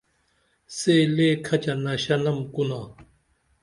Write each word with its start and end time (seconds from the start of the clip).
سے 0.77 0.95
لے 1.15 1.29
کھچہ 1.45 1.73
نشہ 1.83 2.15
نم 2.23 2.37
کُنا 2.53 2.81